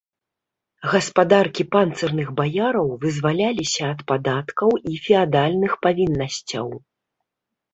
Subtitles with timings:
[0.91, 6.67] Гаспадаркі панцырных баяраў вызваляліся ад падаткаў і феадальных павіннасцяў.